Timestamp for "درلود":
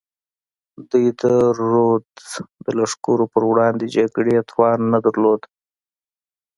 5.05-5.41